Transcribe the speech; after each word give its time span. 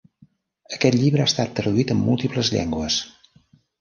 Aquest 0.77 0.97
llibre 1.01 1.25
ha 1.25 1.29
estat 1.31 1.53
traduït 1.59 1.93
en 1.97 2.03
múltiples 2.07 2.51
llengües. 2.57 2.97